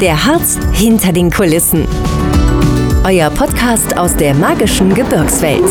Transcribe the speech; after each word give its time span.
Der 0.00 0.24
Harz 0.24 0.58
hinter 0.72 1.12
den 1.12 1.30
Kulissen. 1.30 1.86
Euer 3.04 3.28
Podcast 3.28 3.98
aus 3.98 4.16
der 4.16 4.32
magischen 4.32 4.94
Gebirgswelt. 4.94 5.62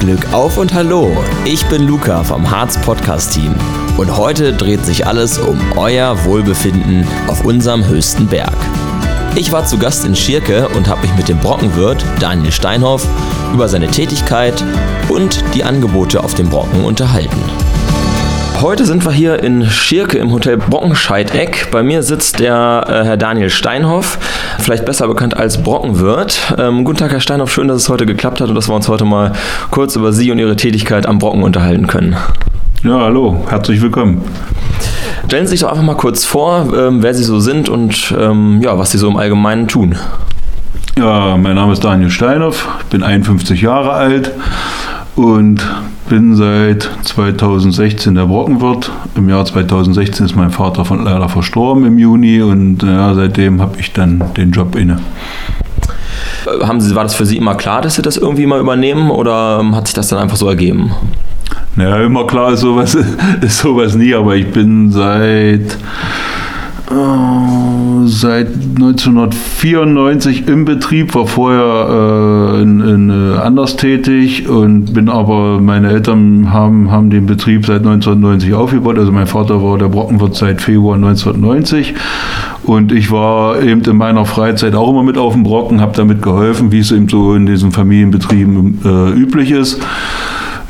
Glück 0.00 0.32
auf 0.32 0.58
und 0.58 0.74
hallo, 0.74 1.16
ich 1.44 1.64
bin 1.66 1.86
Luca 1.86 2.24
vom 2.24 2.50
Harz 2.50 2.76
Podcast 2.80 3.34
Team 3.34 3.54
und 3.98 4.16
heute 4.16 4.52
dreht 4.52 4.84
sich 4.84 5.06
alles 5.06 5.38
um 5.38 5.60
euer 5.76 6.24
Wohlbefinden 6.24 7.06
auf 7.28 7.44
unserem 7.44 7.86
höchsten 7.86 8.26
Berg. 8.26 8.56
Ich 9.36 9.52
war 9.52 9.64
zu 9.64 9.78
Gast 9.78 10.04
in 10.04 10.16
Schirke 10.16 10.68
und 10.70 10.88
habe 10.88 11.02
mich 11.02 11.14
mit 11.14 11.28
dem 11.28 11.38
Brockenwirt 11.38 12.04
Daniel 12.18 12.50
Steinhoff 12.50 13.06
über 13.54 13.68
seine 13.68 13.86
Tätigkeit 13.86 14.64
und 15.08 15.44
die 15.54 15.62
Angebote 15.62 16.24
auf 16.24 16.34
dem 16.34 16.48
Brocken 16.48 16.84
unterhalten. 16.84 17.77
Heute 18.60 18.86
sind 18.86 19.04
wir 19.04 19.12
hier 19.12 19.40
in 19.44 19.66
Schirke 19.66 20.18
im 20.18 20.32
Hotel 20.32 20.56
Brockenscheideck. 20.56 21.68
Bei 21.70 21.84
mir 21.84 22.02
sitzt 22.02 22.40
der 22.40 22.86
äh, 22.88 23.04
Herr 23.04 23.16
Daniel 23.16 23.50
Steinhoff, 23.50 24.18
vielleicht 24.58 24.84
besser 24.84 25.06
bekannt 25.06 25.36
als 25.36 25.62
Brockenwirt. 25.62 26.56
Ähm, 26.58 26.82
guten 26.82 26.98
Tag, 26.98 27.12
Herr 27.12 27.20
Steinhoff. 27.20 27.52
Schön, 27.52 27.68
dass 27.68 27.82
es 27.82 27.88
heute 27.88 28.04
geklappt 28.04 28.40
hat 28.40 28.48
und 28.48 28.56
dass 28.56 28.68
wir 28.68 28.74
uns 28.74 28.88
heute 28.88 29.04
mal 29.04 29.32
kurz 29.70 29.94
über 29.94 30.12
Sie 30.12 30.32
und 30.32 30.40
Ihre 30.40 30.56
Tätigkeit 30.56 31.06
am 31.06 31.20
Brocken 31.20 31.44
unterhalten 31.44 31.86
können. 31.86 32.16
Ja, 32.82 32.98
hallo, 32.98 33.46
herzlich 33.48 33.80
willkommen. 33.80 34.22
Stellen 35.26 35.46
Sie 35.46 35.50
sich 35.52 35.60
doch 35.60 35.70
einfach 35.70 35.84
mal 35.84 35.96
kurz 35.96 36.24
vor, 36.24 36.66
ähm, 36.76 37.00
wer 37.00 37.14
Sie 37.14 37.22
so 37.22 37.38
sind 37.38 37.68
und 37.68 38.12
ähm, 38.18 38.60
ja, 38.60 38.76
was 38.76 38.90
Sie 38.90 38.98
so 38.98 39.06
im 39.06 39.18
Allgemeinen 39.18 39.68
tun. 39.68 39.94
Ja, 40.98 41.36
mein 41.36 41.54
Name 41.54 41.74
ist 41.74 41.84
Daniel 41.84 42.10
Steinhoff, 42.10 42.66
bin 42.90 43.04
51 43.04 43.62
Jahre 43.62 43.92
alt 43.92 44.32
und 45.14 45.64
bin 46.08 46.34
seit 46.34 46.88
2016 47.04 48.14
der 48.14 48.26
Brockenwirt. 48.26 48.90
Im 49.14 49.28
Jahr 49.28 49.44
2016 49.44 50.26
ist 50.26 50.36
mein 50.36 50.50
Vater 50.50 50.84
von 50.84 51.04
leider 51.04 51.28
verstorben 51.28 51.84
im 51.84 51.98
Juni 51.98 52.40
und 52.40 52.82
ja, 52.82 53.14
seitdem 53.14 53.60
habe 53.60 53.78
ich 53.78 53.92
dann 53.92 54.22
den 54.36 54.50
Job 54.50 54.74
inne. 54.74 55.00
Äh, 56.46 56.64
haben 56.64 56.80
Sie, 56.80 56.94
war 56.94 57.04
das 57.04 57.14
für 57.14 57.26
Sie 57.26 57.36
immer 57.36 57.54
klar, 57.54 57.82
dass 57.82 57.96
Sie 57.96 58.02
das 58.02 58.16
irgendwie 58.16 58.46
mal 58.46 58.60
übernehmen 58.60 59.10
oder 59.10 59.58
ähm, 59.60 59.76
hat 59.76 59.86
sich 59.86 59.94
das 59.94 60.08
dann 60.08 60.18
einfach 60.18 60.36
so 60.36 60.48
ergeben? 60.48 60.92
Naja, 61.76 61.98
immer 61.98 62.26
klar 62.26 62.52
ist 62.52 62.60
sowas, 62.60 62.96
ist 63.40 63.58
sowas 63.58 63.94
nie, 63.94 64.14
aber 64.14 64.34
ich 64.36 64.50
bin 64.50 64.90
seit 64.90 65.76
äh, 66.90 68.06
seit 68.06 68.48
1994 68.48 70.48
im 70.48 70.64
Betrieb, 70.64 71.14
war 71.14 71.26
vorher 71.26 72.58
äh, 72.58 72.62
in, 72.62 72.80
in, 72.80 73.10
äh, 73.10 73.38
anders 73.38 73.76
tätig 73.76 74.48
und 74.48 74.94
bin 74.94 75.08
aber, 75.08 75.60
meine 75.60 75.90
Eltern 75.90 76.52
haben, 76.52 76.90
haben 76.90 77.10
den 77.10 77.26
Betrieb 77.26 77.66
seit 77.66 77.78
1990 77.78 78.54
aufgebaut. 78.54 78.98
Also 78.98 79.12
mein 79.12 79.26
Vater 79.26 79.62
war 79.62 79.78
der 79.78 79.88
Brockenwirt 79.88 80.34
seit 80.34 80.60
Februar 80.60 80.96
1990 80.96 81.94
und 82.64 82.92
ich 82.92 83.10
war 83.10 83.62
eben 83.62 83.82
in 83.82 83.96
meiner 83.96 84.24
Freizeit 84.24 84.74
auch 84.74 84.90
immer 84.90 85.02
mit 85.02 85.18
auf 85.18 85.34
dem 85.34 85.42
Brocken, 85.42 85.80
habe 85.80 85.96
damit 85.96 86.22
geholfen, 86.22 86.72
wie 86.72 86.80
es 86.80 86.92
eben 86.92 87.08
so 87.08 87.34
in 87.34 87.46
diesen 87.46 87.72
Familienbetrieben 87.72 88.80
äh, 88.84 89.18
üblich 89.18 89.50
ist. 89.50 89.80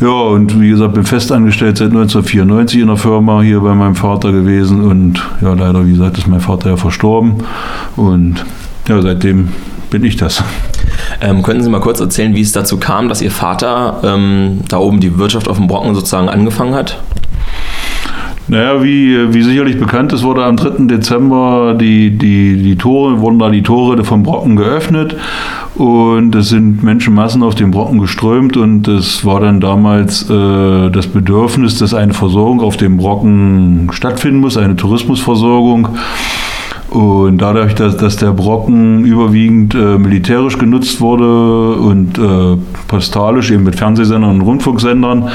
Ja, 0.00 0.10
und 0.10 0.60
wie 0.60 0.70
gesagt, 0.70 0.94
bin 0.94 1.04
festangestellt 1.04 1.78
seit 1.78 1.88
1994 1.88 2.80
in 2.82 2.86
der 2.86 2.96
Firma 2.96 3.42
hier 3.42 3.58
bei 3.60 3.74
meinem 3.74 3.96
Vater 3.96 4.30
gewesen 4.30 4.84
und 4.84 5.20
ja, 5.40 5.54
leider, 5.54 5.84
wie 5.84 5.90
gesagt, 5.90 6.18
ist 6.18 6.28
mein 6.28 6.40
Vater 6.40 6.70
ja 6.70 6.76
verstorben 6.76 7.42
und 7.96 8.44
ja, 8.86 9.02
seitdem 9.02 9.48
bin 9.90 10.04
ich 10.04 10.16
das. 10.16 10.44
Ähm, 11.20 11.42
könnten 11.42 11.64
Sie 11.64 11.70
mal 11.70 11.80
kurz 11.80 11.98
erzählen, 11.98 12.32
wie 12.36 12.42
es 12.42 12.52
dazu 12.52 12.76
kam, 12.76 13.08
dass 13.08 13.20
Ihr 13.20 13.32
Vater 13.32 14.00
ähm, 14.04 14.60
da 14.68 14.78
oben 14.78 15.00
die 15.00 15.18
Wirtschaft 15.18 15.48
auf 15.48 15.56
dem 15.56 15.66
Brocken 15.66 15.96
sozusagen 15.96 16.28
angefangen 16.28 16.74
hat? 16.74 17.00
Naja, 18.46 18.82
wie, 18.82 19.34
wie 19.34 19.42
sicherlich 19.42 19.78
bekannt 19.78 20.12
ist, 20.12 20.22
wurde 20.22 20.44
am 20.44 20.56
3. 20.56 20.86
Dezember 20.86 21.74
die, 21.74 22.16
die, 22.16 22.56
die 22.62 22.76
Tore, 22.76 23.20
wurden 23.20 23.38
da 23.38 23.50
die 23.50 23.62
Tore 23.62 24.02
vom 24.04 24.22
Brocken 24.22 24.56
geöffnet 24.56 25.16
und 25.78 26.34
es 26.34 26.48
sind 26.48 26.82
Menschenmassen 26.82 27.42
auf 27.42 27.54
den 27.54 27.70
Brocken 27.70 27.98
geströmt 27.98 28.56
und 28.56 28.88
es 28.88 29.24
war 29.24 29.40
dann 29.40 29.60
damals 29.60 30.28
äh, 30.28 30.90
das 30.90 31.06
Bedürfnis, 31.06 31.78
dass 31.78 31.94
eine 31.94 32.14
Versorgung 32.14 32.60
auf 32.60 32.76
dem 32.76 32.96
Brocken 32.96 33.88
stattfinden 33.92 34.40
muss, 34.40 34.56
eine 34.56 34.76
Tourismusversorgung. 34.76 35.90
Und 36.90 37.38
dadurch, 37.38 37.74
dass, 37.74 37.98
dass 37.98 38.16
der 38.16 38.32
Brocken 38.32 39.04
überwiegend 39.04 39.74
äh, 39.74 39.98
militärisch 39.98 40.56
genutzt 40.56 41.02
wurde 41.02 41.74
und 41.74 42.18
äh, 42.18 42.56
postalisch 42.86 43.50
eben 43.50 43.64
mit 43.64 43.76
Fernsehsendern 43.76 44.30
und 44.30 44.40
Rundfunksendern, 44.40 45.28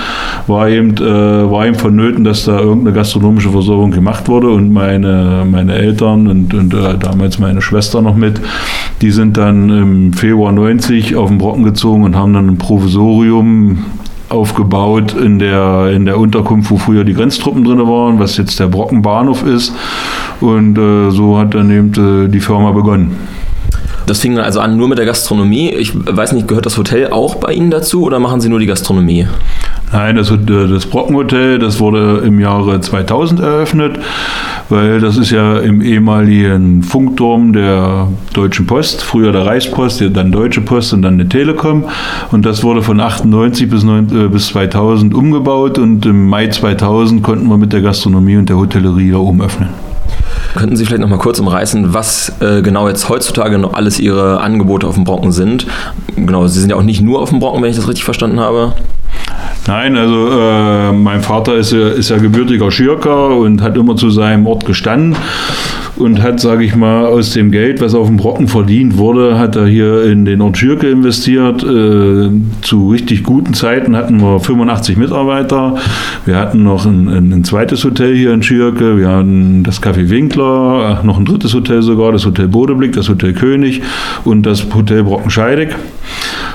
war 0.48 0.68
eben, 0.68 0.98
äh, 0.98 1.52
war 1.52 1.68
eben 1.68 1.76
vonnöten, 1.76 2.24
dass 2.24 2.46
da 2.46 2.60
irgendeine 2.60 2.96
gastronomische 2.96 3.52
Versorgung 3.52 3.92
gemacht 3.92 4.28
wurde. 4.28 4.50
Und 4.50 4.74
meine, 4.74 5.46
meine 5.50 5.76
Eltern 5.76 6.28
und, 6.28 6.56
und 6.56 6.74
äh, 6.74 6.98
damals 6.98 7.38
meine 7.38 7.62
Schwester 7.62 8.02
noch 8.02 8.16
mit, 8.16 8.42
die 9.02 9.12
sind 9.12 9.38
dann 9.38 9.70
im 9.70 10.14
Februar 10.14 10.52
90 10.52 11.16
auf 11.16 11.30
den 11.30 11.38
Brocken 11.38 11.64
gezogen 11.64 12.04
und 12.04 12.16
haben 12.16 12.34
dann 12.34 12.48
ein 12.48 12.58
Provisorium 12.58 13.78
aufgebaut 14.34 15.14
in 15.14 15.40
der, 15.40 15.92
in 15.92 16.06
der 16.06 16.18
Unterkunft, 16.18 16.72
wo 16.72 16.78
früher 16.78 17.04
die 17.04 17.14
Grenztruppen 17.14 17.64
drin 17.64 17.80
waren, 17.88 18.20
was 18.20 18.38
jetzt 18.38 18.60
der 18.60 18.68
Brockenbahnhof 18.68 19.46
ist. 19.46 19.74
Und 20.42 20.78
äh, 20.78 21.12
so 21.12 21.38
hat 21.38 21.54
dann 21.54 21.72
eben 21.72 22.26
äh, 22.26 22.30
die 22.30 22.40
Firma 22.40 22.72
begonnen. 22.72 23.16
Das 24.06 24.20
fing 24.20 24.38
also 24.38 24.60
an 24.60 24.76
nur 24.76 24.90
mit 24.90 24.98
der 24.98 25.06
Gastronomie. 25.06 25.70
Ich 25.70 25.94
weiß 25.96 26.34
nicht, 26.34 26.48
gehört 26.48 26.66
das 26.66 26.78
Hotel 26.78 27.12
auch 27.12 27.36
bei 27.36 27.54
Ihnen 27.54 27.72
dazu 27.72 28.04
oder 28.04 28.20
machen 28.20 28.42
Sie 28.42 28.50
nur 28.50 28.60
die 28.60 28.66
Gastronomie? 28.66 29.28
Nein, 29.94 30.16
das, 30.16 30.34
das 30.48 30.86
Brockenhotel, 30.88 31.60
das 31.60 31.80
wurde 31.80 32.24
im 32.26 32.40
Jahre 32.40 32.82
2000 32.82 33.40
eröffnet, 33.40 34.00
weil 34.74 35.00
das 35.00 35.18
ist 35.18 35.30
ja 35.30 35.60
im 35.60 35.82
ehemaligen 35.82 36.82
Funkturm 36.82 37.54
der 37.54 38.08
Deutschen 38.34 38.66
Post, 38.66 39.04
früher 39.04 39.32
der 39.32 39.46
Reichspost, 39.46 40.04
dann 40.14 40.32
Deutsche 40.32 40.62
Post 40.62 40.94
und 40.94 41.04
dann 41.04 41.20
die 41.20 41.30
Telekom. 41.30 41.86
Und 42.32 42.46
das 42.46 42.64
wurde 42.64 42.82
von 42.82 43.00
98 43.00 43.70
bis, 43.70 43.84
9, 43.84 44.26
äh, 44.26 44.28
bis 44.28 44.48
2000 44.48 45.14
umgebaut 45.14 45.78
und 45.78 46.06
im 46.06 46.28
Mai 46.28 46.48
2000 46.48 47.22
konnten 47.22 47.48
wir 47.48 47.58
mit 47.58 47.72
der 47.72 47.82
Gastronomie 47.82 48.36
und 48.38 48.50
der 48.50 48.58
Hotellerie 48.58 49.12
da 49.12 49.18
oben 49.18 49.44
öffnen. 49.44 49.70
Könnten 50.56 50.76
Sie 50.76 50.86
vielleicht 50.86 51.02
noch 51.02 51.10
mal 51.10 51.18
kurz 51.18 51.40
umreißen, 51.40 51.94
was 51.94 52.34
äh, 52.42 52.62
genau 52.62 52.88
jetzt 52.88 53.10
heutzutage 53.10 53.58
noch 53.60 53.74
alles 53.74 54.00
Ihre 54.00 54.42
Angebote 54.42 54.88
auf 54.88 54.96
dem 54.96 55.04
Brocken 55.04 55.32
sind? 55.32 55.68
Genau, 56.16 56.48
Sie 56.48 56.60
sind 56.60 56.70
ja 56.70 56.76
auch 56.76 56.84
nicht 56.84 57.02
nur 57.02 57.22
auf 57.22 57.30
dem 57.30 57.40
Brocken, 57.40 57.62
wenn 57.62 57.70
ich 57.70 57.76
das 57.76 57.88
richtig 57.88 58.04
verstanden 58.04 58.40
habe. 58.40 58.74
Nein, 59.66 59.96
also 59.96 60.30
äh, 60.30 60.92
mein 60.92 61.22
Vater 61.22 61.56
ist 61.56 61.72
ja, 61.72 61.90
ist 61.90 62.10
ja 62.10 62.18
gebürtiger 62.18 62.70
Schirker 62.70 63.38
und 63.38 63.62
hat 63.62 63.78
immer 63.78 63.96
zu 63.96 64.10
seinem 64.10 64.46
Ort 64.46 64.66
gestanden 64.66 65.16
und 65.96 66.22
hat, 66.22 66.40
sage 66.40 66.64
ich 66.64 66.76
mal, 66.76 67.06
aus 67.06 67.32
dem 67.32 67.52
Geld, 67.52 67.82
was 67.82 67.94
auf 67.94 68.08
dem 68.08 68.18
Brocken 68.18 68.48
verdient 68.48 68.98
wurde, 68.98 69.38
hat 69.38 69.56
er 69.56 69.68
hier 69.68 70.04
in 70.06 70.26
den 70.26 70.42
Ort 70.42 70.58
Schirke 70.58 70.90
investiert. 70.90 71.64
Äh, 71.64 72.30
zu 72.62 72.90
richtig 72.90 73.24
guten 73.24 73.54
Zeiten 73.54 73.96
hatten 73.96 74.20
wir 74.22 74.40
85 74.40 74.98
Mitarbeiter. 74.98 75.76
Wir 76.26 76.38
hatten 76.38 76.64
noch 76.64 76.86
ein, 76.86 77.08
ein 77.08 77.44
zweites 77.44 77.84
Hotel 77.84 78.16
hier 78.16 78.34
in 78.34 78.42
Schirke. 78.42 78.98
Wir 78.98 79.10
hatten 79.10 79.64
das 79.64 79.82
Café 79.82 80.10
Winkler, 80.10 81.02
noch 81.04 81.20
ein 81.20 81.26
drittes 81.26 81.54
Hotel 81.54 81.82
sogar, 81.82 82.12
das 82.12 82.26
Hotel 82.26 82.48
Bodeblick, 82.48 82.94
das 82.94 83.10
Hotel 83.10 83.34
König 83.34 83.82
und 84.24 84.46
das 84.46 84.66
Hotel 84.74 85.04
Brockenscheidig 85.04 85.70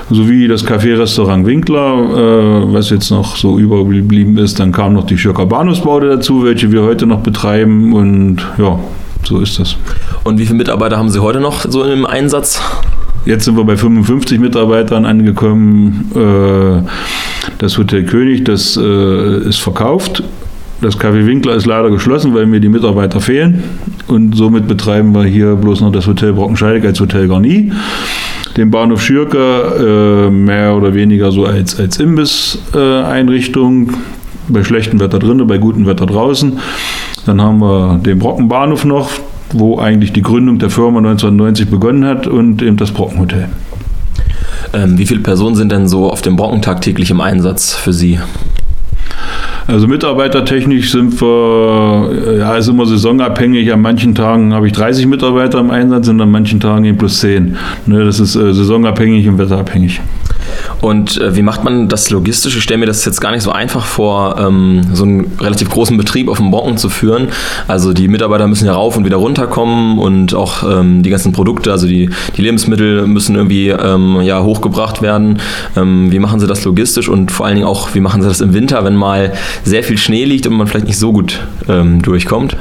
sowie 0.09 0.47
das 0.47 0.65
Café-Restaurant 0.65 1.45
Winkler, 1.45 1.93
äh, 1.93 2.73
was 2.73 2.89
jetzt 2.89 3.11
noch 3.11 3.35
so 3.35 3.59
übergeblieben 3.59 4.37
ist. 4.37 4.59
Dann 4.59 4.71
kam 4.71 4.93
noch 4.93 5.05
die 5.05 5.17
Schirker 5.17 5.45
Bahnhofsbaude 5.45 6.09
dazu, 6.09 6.43
welche 6.43 6.71
wir 6.71 6.83
heute 6.83 7.05
noch 7.05 7.19
betreiben 7.19 7.93
und 7.93 8.37
ja, 8.57 8.79
so 9.23 9.39
ist 9.39 9.59
das. 9.59 9.75
Und 10.23 10.39
wie 10.39 10.45
viele 10.45 10.57
Mitarbeiter 10.57 10.97
haben 10.97 11.09
Sie 11.09 11.19
heute 11.19 11.39
noch 11.39 11.65
so 11.69 11.83
im 11.83 12.05
Einsatz? 12.05 12.61
Jetzt 13.25 13.45
sind 13.45 13.57
wir 13.57 13.63
bei 13.63 13.77
55 13.77 14.39
Mitarbeitern 14.39 15.05
angekommen. 15.05 16.11
Äh, 16.15 16.87
das 17.57 17.77
Hotel 17.77 18.05
König, 18.05 18.45
das 18.45 18.77
äh, 18.77 19.39
ist 19.47 19.59
verkauft. 19.59 20.23
Das 20.81 20.97
Café 20.97 21.25
Winkler 21.25 21.55
ist 21.55 21.65
leider 21.65 21.89
geschlossen, 21.89 22.33
weil 22.33 22.45
mir 22.45 22.61
die 22.61 22.69
Mitarbeiter 22.69 23.19
fehlen. 23.19 23.63
Und 24.07 24.35
somit 24.35 24.67
betreiben 24.67 25.13
wir 25.13 25.25
hier 25.25 25.55
bloß 25.55 25.81
noch 25.81 25.91
das 25.91 26.07
Hotel 26.07 26.33
Brockenscheidig 26.33 26.85
als 26.85 26.99
Hotel 26.99 27.27
Garni 27.27 27.71
den 28.59 28.71
Bahnhof 28.71 29.01
Schürke 29.01 30.27
äh, 30.27 30.29
mehr 30.29 30.75
oder 30.75 30.93
weniger 30.93 31.31
so 31.31 31.45
als, 31.45 31.79
als 31.79 31.97
Imbiss-Einrichtung. 31.97 33.93
Bei 34.49 34.63
schlechtem 34.63 34.99
Wetter 34.99 35.19
drinnen, 35.19 35.45
bei 35.47 35.59
gutem 35.59 35.85
Wetter 35.85 36.07
draußen. 36.07 36.59
Dann 37.25 37.41
haben 37.41 37.59
wir 37.59 37.99
den 38.03 38.19
Brockenbahnhof 38.19 38.85
noch, 38.85 39.09
wo 39.53 39.79
eigentlich 39.79 40.13
die 40.13 40.21
Gründung 40.21 40.59
der 40.59 40.69
Firma 40.69 40.99
1990 40.99 41.69
begonnen 41.69 42.05
hat 42.05 42.27
und 42.27 42.61
eben 42.61 42.77
das 42.77 42.91
Brockenhotel. 42.91 43.49
Ähm, 44.73 44.97
wie 44.97 45.05
viele 45.05 45.21
Personen 45.21 45.55
sind 45.55 45.71
denn 45.71 45.87
so 45.87 46.11
auf 46.11 46.21
dem 46.21 46.35
Brocken 46.35 46.61
tagtäglich 46.61 47.11
im 47.11 47.21
Einsatz 47.21 47.73
für 47.73 47.93
Sie? 47.93 48.19
Also 49.67 49.87
mitarbeitertechnisch 49.87 50.91
sind 50.91 51.21
wir, 51.21 52.37
ja, 52.39 52.55
ist 52.55 52.67
immer 52.69 52.87
saisonabhängig. 52.87 53.71
An 53.71 53.81
manchen 53.81 54.15
Tagen 54.15 54.51
habe 54.53 54.65
ich 54.65 54.73
30 54.73 55.05
Mitarbeiter 55.05 55.59
im 55.59 55.69
Einsatz 55.69 56.07
und 56.07 56.19
an 56.21 56.31
manchen 56.31 56.59
Tagen 56.59 56.85
eben 56.85 56.97
plus 56.97 57.19
10. 57.19 57.55
Ne, 57.85 58.03
das 58.03 58.19
ist 58.19 58.35
äh, 58.35 58.51
saisonabhängig 58.53 59.27
und 59.27 59.37
wetterabhängig. 59.37 60.01
Und 60.81 61.19
äh, 61.19 61.35
wie 61.35 61.41
macht 61.41 61.63
man 61.63 61.87
das 61.87 62.09
logistisch? 62.09 62.55
Ich 62.55 62.63
stelle 62.63 62.79
mir 62.79 62.85
das 62.85 63.03
jetzt 63.05 63.19
gar 63.19 63.31
nicht 63.31 63.43
so 63.43 63.51
einfach 63.51 63.85
vor, 63.85 64.37
ähm, 64.39 64.81
so 64.93 65.03
einen 65.03 65.31
relativ 65.39 65.69
großen 65.69 65.97
Betrieb 65.97 66.29
auf 66.29 66.37
dem 66.37 66.51
Brocken 66.51 66.77
zu 66.77 66.89
führen. 66.89 67.29
Also 67.67 67.93
die 67.93 68.07
Mitarbeiter 68.07 68.47
müssen 68.47 68.65
ja 68.65 68.73
rauf 68.73 68.97
und 68.97 69.05
wieder 69.05 69.17
runterkommen 69.17 69.99
und 69.99 70.33
auch 70.33 70.63
ähm, 70.63 71.03
die 71.03 71.09
ganzen 71.09 71.31
Produkte, 71.31 71.71
also 71.71 71.87
die, 71.87 72.09
die 72.37 72.41
Lebensmittel 72.41 73.07
müssen 73.07 73.35
irgendwie 73.35 73.69
ähm, 73.69 74.21
ja, 74.21 74.41
hochgebracht 74.43 75.01
werden. 75.01 75.39
Ähm, 75.75 76.11
wie 76.11 76.19
machen 76.19 76.39
Sie 76.39 76.47
das 76.47 76.63
logistisch 76.65 77.09
und 77.09 77.31
vor 77.31 77.45
allen 77.45 77.55
Dingen 77.55 77.67
auch, 77.67 77.93
wie 77.93 77.99
machen 77.99 78.21
Sie 78.21 78.27
das 78.27 78.41
im 78.41 78.53
Winter, 78.53 78.83
wenn 78.85 78.95
mal 78.95 79.33
sehr 79.63 79.83
viel 79.83 79.97
Schnee 79.97 80.25
liegt 80.25 80.47
und 80.47 80.53
man 80.53 80.67
vielleicht 80.67 80.87
nicht 80.87 80.99
so 80.99 81.11
gut 81.11 81.39
ähm, 81.67 82.01
durchkommt? 82.01 82.57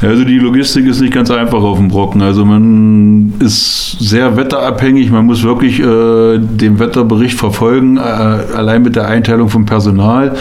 Also 0.00 0.24
die 0.24 0.38
Logistik 0.38 0.86
ist 0.86 1.00
nicht 1.00 1.12
ganz 1.12 1.30
einfach 1.30 1.60
auf 1.60 1.78
dem 1.78 1.88
Brocken. 1.88 2.22
Also 2.22 2.44
man 2.44 3.32
ist 3.40 3.98
sehr 3.98 4.36
wetterabhängig. 4.36 5.10
Man 5.10 5.26
muss 5.26 5.42
wirklich 5.42 5.80
äh, 5.80 6.38
den 6.38 6.78
Wetterbericht 6.78 7.36
verfolgen, 7.36 7.96
äh, 7.96 8.00
allein 8.00 8.82
mit 8.82 8.94
der 8.94 9.08
Einteilung 9.08 9.48
vom 9.48 9.66
Personal. 9.66 10.36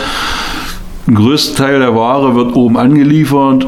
Ein 1.08 1.16
größter 1.16 1.64
Teil 1.64 1.80
der 1.80 1.96
Ware 1.96 2.36
wird 2.36 2.56
oben 2.56 2.78
angeliefert. 2.78 3.66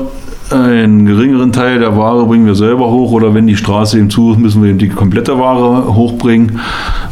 Einen 0.52 1.06
geringeren 1.06 1.52
Teil 1.52 1.80
der 1.80 1.96
Ware 1.96 2.26
bringen 2.26 2.46
wir 2.46 2.56
selber 2.56 2.90
hoch 2.90 3.12
oder 3.12 3.34
wenn 3.34 3.48
die 3.48 3.56
Straße 3.56 3.98
eben 3.98 4.10
zu 4.10 4.32
ist, 4.32 4.40
müssen 4.40 4.64
wir 4.64 4.70
eben 4.72 4.80
die 4.80 4.90
komplette 4.90 5.38
Ware 5.40 5.96
hochbringen. 5.96 6.60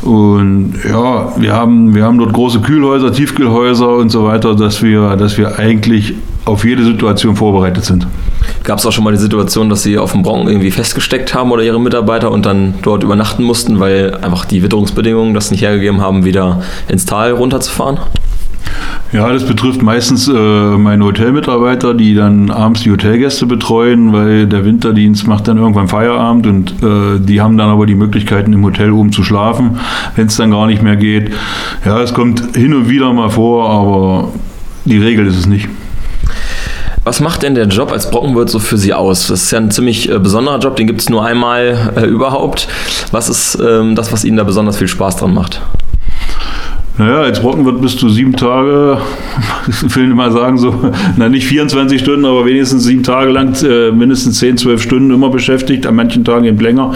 Und 0.01 0.73
ja, 0.87 1.33
wir 1.37 1.53
haben, 1.53 1.95
wir 1.95 2.03
haben 2.03 2.17
dort 2.17 2.33
große 2.33 2.61
Kühlhäuser, 2.61 3.11
Tiefkühlhäuser 3.11 3.95
und 3.95 4.09
so 4.09 4.25
weiter, 4.25 4.55
dass 4.55 4.81
wir, 4.83 5.15
dass 5.15 5.37
wir 5.37 5.59
eigentlich 5.59 6.15
auf 6.45 6.65
jede 6.65 6.83
Situation 6.83 7.35
vorbereitet 7.35 7.85
sind. 7.85 8.07
Gab 8.63 8.79
es 8.79 8.85
auch 8.85 8.91
schon 8.91 9.03
mal 9.03 9.11
die 9.11 9.19
Situation, 9.19 9.69
dass 9.69 9.83
Sie 9.83 9.97
auf 9.97 10.11
dem 10.11 10.23
Bronx 10.23 10.49
irgendwie 10.49 10.71
festgesteckt 10.71 11.33
haben 11.33 11.51
oder 11.51 11.63
Ihre 11.63 11.79
Mitarbeiter 11.79 12.31
und 12.31 12.45
dann 12.45 12.75
dort 12.81 13.03
übernachten 13.03 13.43
mussten, 13.43 13.79
weil 13.79 14.15
einfach 14.21 14.45
die 14.45 14.63
Witterungsbedingungen 14.63 15.33
das 15.33 15.51
nicht 15.51 15.61
hergegeben 15.61 16.01
haben, 16.01 16.25
wieder 16.25 16.61
ins 16.87 17.05
Tal 17.05 17.31
runterzufahren? 17.31 17.99
Ja, 19.13 19.31
das 19.31 19.45
betrifft 19.45 19.81
meistens 19.81 20.27
äh, 20.27 20.31
meine 20.33 21.05
Hotelmitarbeiter, 21.05 21.93
die 21.93 22.13
dann 22.13 22.51
abends 22.51 22.81
die 22.81 22.91
Hotelgäste 22.91 23.45
betreuen, 23.45 24.11
weil 24.11 24.47
der 24.47 24.65
Winterdienst 24.65 25.27
macht 25.27 25.47
dann 25.47 25.57
irgendwann 25.57 25.87
Feierabend 25.87 26.45
und 26.45 26.71
äh, 26.83 27.19
die 27.19 27.39
haben 27.39 27.57
dann 27.57 27.69
aber 27.69 27.85
die 27.85 27.95
Möglichkeiten 27.95 28.51
im 28.51 28.65
Hotel 28.65 28.91
oben 28.91 29.13
zu 29.13 29.23
schlafen, 29.23 29.79
wenn 30.17 30.27
es 30.27 30.35
dann 30.35 30.51
gar 30.51 30.67
nicht 30.67 30.83
mehr 30.83 30.97
geht. 30.97 31.31
Ja, 31.85 32.01
es 32.01 32.13
kommt 32.13 32.57
hin 32.57 32.73
und 32.73 32.89
wieder 32.89 33.13
mal 33.13 33.29
vor, 33.29 33.69
aber 33.69 34.33
die 34.83 34.97
Regel 34.97 35.25
ist 35.27 35.37
es 35.37 35.47
nicht. 35.47 35.69
Was 37.07 37.21
macht 37.21 37.43
denn 37.43 37.55
der 37.55 37.67
Job 37.67 37.93
als 37.93 38.11
Brockenwirt 38.11 38.49
so 38.49 38.59
für 38.59 38.77
Sie 38.77 38.93
aus? 38.93 39.27
Das 39.27 39.43
ist 39.43 39.51
ja 39.51 39.59
ein 39.59 39.71
ziemlich 39.71 40.11
äh, 40.11 40.19
besonderer 40.19 40.59
Job, 40.59 40.75
den 40.75 40.87
gibt 40.87 40.99
es 40.99 41.09
nur 41.09 41.23
einmal 41.23 41.93
äh, 41.95 42.05
überhaupt. 42.05 42.67
Was 43.11 43.29
ist 43.29 43.57
ähm, 43.65 43.95
das, 43.95 44.11
was 44.11 44.25
Ihnen 44.25 44.35
da 44.35 44.43
besonders 44.43 44.75
viel 44.75 44.89
Spaß 44.89 45.15
dran 45.15 45.33
macht? 45.33 45.61
Naja, 46.97 47.21
als 47.21 47.39
Brockenwirt 47.39 47.81
bist 47.81 48.01
du 48.01 48.09
sieben 48.09 48.35
Tage, 48.35 48.97
ich 49.85 49.95
will 49.95 50.07
mal 50.07 50.33
sagen, 50.33 50.57
so, 50.57 50.91
na 51.15 51.29
nicht 51.29 51.47
24 51.47 52.01
Stunden, 52.01 52.25
aber 52.25 52.45
wenigstens 52.45 52.83
sieben 52.83 53.03
Tage 53.03 53.31
lang, 53.31 53.55
äh, 53.63 53.89
mindestens 53.93 54.39
10, 54.39 54.57
12 54.57 54.81
Stunden 54.81 55.11
immer 55.11 55.29
beschäftigt, 55.29 55.87
an 55.87 55.95
manchen 55.95 56.25
Tagen 56.25 56.43
eben 56.43 56.59
länger. 56.59 56.93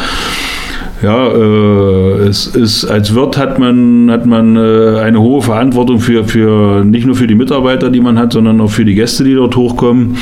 Ja, 1.02 1.30
äh, 1.30 2.28
es 2.28 2.48
ist 2.48 2.86
als 2.86 3.16
Wirt 3.16 3.36
hat 3.36 3.58
man 3.58 4.12
hat 4.12 4.26
man 4.28 4.56
äh, 4.56 5.00
eine 5.00 5.20
hohe 5.20 5.42
Verantwortung 5.42 6.00
für 6.00 6.26
für 6.26 6.86
nicht 6.86 7.08
nur 7.08 7.16
für 7.16 7.26
die 7.26 7.34
Mitarbeiter, 7.34 7.90
die 7.90 8.02
man 8.02 8.20
hat, 8.20 8.34
sondern 8.34 8.62
auch 8.62 8.70
für 8.70 8.86
die 8.86 8.94
Gäste, 8.94 9.24
die 9.24 9.34
dort 9.34 9.56
hochkommen. 9.56 10.18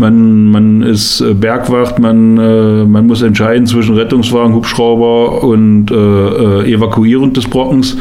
Man 0.00 0.46
man 0.46 0.82
ist 0.82 1.20
äh, 1.20 1.34
Bergwacht, 1.34 2.00
man 2.00 2.36
äh, 2.38 2.84
man 2.84 3.06
muss 3.06 3.22
entscheiden 3.22 3.66
zwischen 3.66 3.94
Rettungswagen, 3.94 4.54
Hubschrauber 4.54 5.44
und 5.44 5.92
äh, 5.92 5.94
äh, 5.94 6.72
Evakuierung 6.72 7.32
des 7.32 7.46
Brockens. 7.46 7.96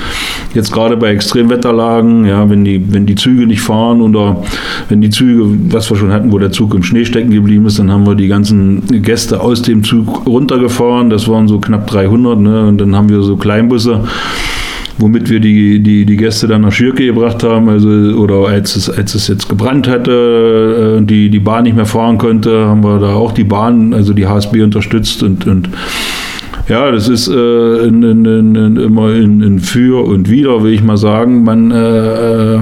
Jetzt 0.56 0.72
gerade 0.72 0.98
bei 0.98 1.12
Extremwetterlagen, 1.12 2.26
ja, 2.26 2.50
wenn 2.50 2.66
die 2.66 2.92
wenn 2.92 3.06
die 3.06 3.16
Züge 3.16 3.46
nicht 3.46 3.62
fahren 3.62 4.02
oder 4.02 4.42
wenn 4.88 5.02
die 5.02 5.12
Züge, 5.12 5.44
was 5.72 5.92
wir 5.92 5.98
schon 5.98 6.12
hatten, 6.12 6.32
wo 6.32 6.40
der 6.40 6.52
Zug 6.52 6.74
im 6.74 6.82
Schnee 6.82 7.06
stecken 7.06 7.30
geblieben 7.30 7.68
ist, 7.68 7.78
dann 7.78 7.92
haben 7.92 8.08
wir 8.08 8.16
die 8.16 8.28
ganzen 8.28 8.82
Gäste 9.04 9.42
aus 9.42 9.62
dem 9.62 9.84
Zug 9.84 10.26
runtergefahren. 10.26 11.12
Das 11.12 11.28
waren 11.28 11.48
so 11.48 11.60
knapp 11.60 11.86
drei 11.86 12.00
300 12.00 12.40
ne? 12.40 12.68
und 12.68 12.78
dann 12.80 12.96
haben 12.96 13.10
wir 13.10 13.22
so 13.22 13.36
Kleinbusse 13.36 14.04
womit 15.00 15.30
wir 15.30 15.40
die, 15.40 15.80
die, 15.80 16.06
die 16.06 16.18
Gäste 16.18 16.48
dann 16.48 16.62
nach 16.62 16.72
Schürke 16.72 17.06
gebracht 17.06 17.44
haben, 17.44 17.70
also 17.70 17.90
oder 17.90 18.48
als 18.48 18.76
es, 18.76 18.90
als 18.90 19.16
es 19.16 19.28
jetzt 19.28 19.50
gebrannt 19.50 19.88
hatte 19.88 20.96
und 20.98 21.04
äh, 21.04 21.06
die, 21.08 21.30
die 21.30 21.40
Bahn 21.40 21.64
nicht 21.64 21.76
mehr 21.76 21.86
fahren 21.86 22.18
konnte, 22.18 22.66
haben 22.66 22.84
wir 22.84 23.00
da 23.00 23.14
auch 23.14 23.32
die 23.32 23.46
Bahn, 23.46 23.94
also 23.94 24.14
die 24.14 24.28
HSB 24.28 24.62
unterstützt 24.62 25.24
und, 25.24 25.48
und 25.48 25.70
ja, 26.68 26.92
das 26.92 27.08
ist 27.08 27.28
äh, 27.28 27.88
in, 27.88 28.04
in, 28.04 28.26
in, 28.26 28.76
immer 28.78 29.14
in, 29.16 29.60
für 29.60 30.06
und 30.06 30.30
wieder, 30.30 30.64
will 30.64 30.74
ich 30.74 30.84
mal 30.84 30.98
sagen. 30.98 31.44
Man 31.44 31.72
äh, 31.72 32.56
äh 32.56 32.60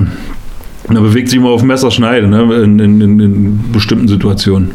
bewegt 0.87 1.27
sich 1.27 1.39
immer 1.39 1.49
auf 1.49 1.63
Messerschneide 1.63 2.27
ne? 2.29 2.43
in 2.63 3.59
bestimmten 3.73 4.07
Situationen. 4.07 4.71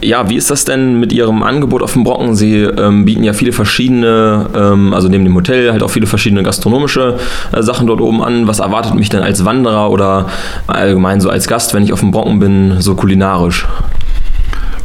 Ja, 0.00 0.28
wie 0.28 0.36
ist 0.36 0.50
das 0.50 0.64
denn 0.64 0.98
mit 0.98 1.12
Ihrem 1.12 1.42
Angebot 1.42 1.82
auf 1.82 1.92
dem 1.92 2.04
Brocken? 2.04 2.34
Sie 2.34 2.62
ähm, 2.62 3.04
bieten 3.04 3.24
ja 3.24 3.32
viele 3.32 3.52
verschiedene, 3.52 4.46
ähm, 4.54 4.92
also 4.92 5.08
neben 5.08 5.24
dem 5.24 5.34
Hotel 5.34 5.72
halt 5.72 5.82
auch 5.82 5.90
viele 5.90 6.06
verschiedene 6.06 6.42
gastronomische 6.42 7.18
äh, 7.52 7.62
Sachen 7.62 7.86
dort 7.86 8.00
oben 8.00 8.22
an. 8.22 8.46
Was 8.46 8.58
erwartet 8.58 8.94
mich 8.94 9.08
denn 9.08 9.22
als 9.22 9.44
Wanderer 9.44 9.90
oder 9.90 10.26
allgemein 10.66 11.20
so 11.20 11.30
als 11.30 11.46
Gast, 11.46 11.74
wenn 11.74 11.82
ich 11.82 11.92
auf 11.92 12.00
dem 12.00 12.10
Brocken 12.10 12.38
bin, 12.38 12.76
so 12.80 12.94
kulinarisch? 12.94 13.66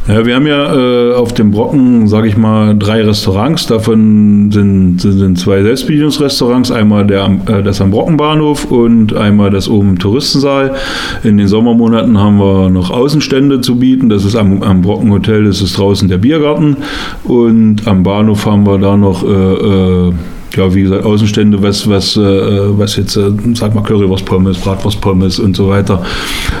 Ja, 0.08 0.24
wir 0.24 0.34
haben 0.34 0.46
ja 0.46 0.74
äh, 0.74 1.14
auf 1.14 1.34
dem 1.34 1.50
Brocken, 1.50 2.08
sage 2.08 2.26
ich 2.26 2.36
mal, 2.36 2.76
drei 2.76 3.02
Restaurants. 3.02 3.66
Davon 3.66 4.50
sind, 4.50 5.00
sind 5.00 5.38
zwei 5.38 5.62
Selbstbedienungsrestaurants. 5.62 6.70
Einmal 6.70 7.06
der, 7.06 7.30
äh, 7.46 7.62
das 7.62 7.80
am 7.80 7.90
Brockenbahnhof 7.90 8.64
und 8.64 9.14
einmal 9.14 9.50
das 9.50 9.68
oben 9.68 9.90
im 9.90 9.98
Touristensaal. 9.98 10.74
In 11.22 11.36
den 11.36 11.48
Sommermonaten 11.48 12.18
haben 12.18 12.38
wir 12.38 12.70
noch 12.70 12.90
Außenstände 12.90 13.60
zu 13.60 13.76
bieten. 13.76 14.08
Das 14.08 14.24
ist 14.24 14.36
am, 14.36 14.62
am 14.62 14.80
Brockenhotel, 14.80 15.44
das 15.44 15.60
ist 15.60 15.76
draußen 15.78 16.08
der 16.08 16.18
Biergarten. 16.18 16.78
Und 17.24 17.86
am 17.86 18.02
Bahnhof 18.02 18.46
haben 18.46 18.66
wir 18.66 18.78
da 18.78 18.96
noch... 18.96 19.22
Äh, 19.22 20.08
äh 20.08 20.12
ja, 20.56 20.74
wie 20.74 20.82
gesagt, 20.82 21.04
Außenstände, 21.04 21.62
was, 21.62 21.88
was, 21.88 22.16
äh, 22.16 22.20
was 22.20 22.96
jetzt, 22.96 23.16
äh, 23.16 23.30
sag 23.54 23.74
mal, 23.74 23.82
Currywurstpommes, 23.82 24.58
Bratwurstpommes 24.58 25.38
und 25.38 25.56
so 25.56 25.68
weiter. 25.68 26.02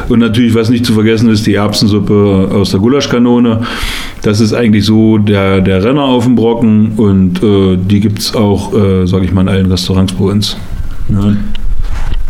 Und 0.08 0.20
natürlich, 0.20 0.54
was 0.54 0.70
nicht 0.70 0.86
zu 0.86 0.92
vergessen 0.92 1.28
ist, 1.30 1.46
die 1.46 1.54
Erbsensuppe 1.54 2.50
aus 2.52 2.70
der 2.70 2.80
Gulaschkanone. 2.80 3.62
Das 4.22 4.40
ist 4.40 4.52
eigentlich 4.52 4.84
so 4.84 5.18
der, 5.18 5.60
der 5.60 5.82
Renner 5.82 6.04
auf 6.04 6.24
dem 6.24 6.34
Brocken 6.34 6.92
und 6.96 7.42
äh, 7.42 7.76
die 7.76 8.00
gibt 8.00 8.18
es 8.18 8.34
auch, 8.34 8.74
äh, 8.74 9.06
sage 9.06 9.24
ich 9.24 9.32
mal, 9.32 9.42
in 9.42 9.48
allen 9.48 9.66
Restaurants 9.66 10.12
bei 10.12 10.24
uns. 10.24 10.56
Ja. 11.08 11.34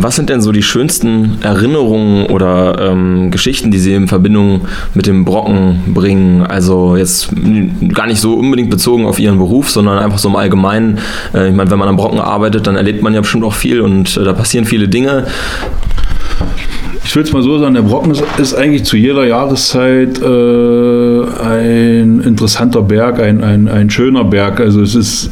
Was 0.03 0.17
sind 0.17 0.31
denn 0.31 0.41
so 0.41 0.51
die 0.51 0.63
schönsten 0.63 1.39
Erinnerungen 1.43 2.25
oder 2.27 2.91
ähm, 2.91 3.31
Geschichten, 3.31 3.71
die 3.71 3.79
Sie 3.79 3.93
in 3.93 4.09
Verbindung 4.09 4.63
mit 4.95 5.07
dem 5.07 5.27
Brocken 5.27 5.81
bringen? 5.89 6.43
Also 6.43 6.97
jetzt 6.97 7.29
gar 7.93 8.07
nicht 8.07 8.19
so 8.19 8.33
unbedingt 8.33 8.71
bezogen 8.71 9.05
auf 9.05 9.19
Ihren 9.19 9.37
Beruf, 9.37 9.69
sondern 9.69 9.99
einfach 9.99 10.19
so 10.19 10.31
im 10.31 10.37
Allgemeinen. 10.37 11.01
Äh, 11.35 11.51
ich 11.51 11.55
meine, 11.55 11.71
wenn 11.71 11.79
man 11.79 11.89
am 11.89 11.97
Brocken 11.97 12.19
arbeitet, 12.19 12.67
dann 12.67 12.77
erlebt 12.77 13.03
man 13.03 13.13
ja 13.13 13.21
bestimmt 13.21 13.45
auch 13.45 13.53
viel 13.53 13.83
und 13.83 14.17
äh, 14.17 14.25
da 14.25 14.33
passieren 14.33 14.65
viele 14.65 14.89
Dinge. 14.89 15.27
Ich 17.05 17.15
will 17.15 17.23
es 17.23 17.33
mal 17.35 17.43
so 17.43 17.59
sagen, 17.59 17.75
der 17.75 17.83
Brocken 17.83 18.13
ist, 18.13 18.23
ist 18.39 18.55
eigentlich 18.55 18.85
zu 18.85 18.97
jeder 18.97 19.27
Jahreszeit 19.27 20.19
äh, 20.23 21.23
ein 21.45 22.21
interessanter 22.21 22.81
Berg, 22.81 23.21
ein, 23.21 23.45
ein, 23.45 23.69
ein 23.69 23.91
schöner 23.91 24.25
Berg. 24.25 24.61
Also 24.61 24.81
es 24.81 24.95
ist 24.95 25.31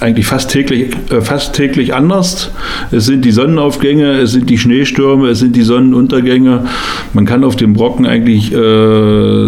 eigentlich 0.00 0.26
fast 0.26 0.50
täglich, 0.50 0.90
äh, 1.10 1.20
fast 1.20 1.54
täglich 1.54 1.94
anders. 1.94 2.50
Es 2.90 3.06
sind 3.06 3.24
die 3.24 3.30
Sonnenaufgänge, 3.30 4.12
es 4.18 4.32
sind 4.32 4.50
die 4.50 4.58
Schneestürme, 4.58 5.28
es 5.28 5.38
sind 5.38 5.54
die 5.56 5.62
Sonnenuntergänge. 5.62 6.64
Man 7.12 7.26
kann 7.26 7.44
auf 7.44 7.56
dem 7.56 7.74
Brocken 7.74 8.06
eigentlich, 8.06 8.52
äh, 8.52 8.56